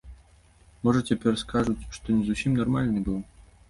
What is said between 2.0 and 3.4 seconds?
што не зусім нармальны быў?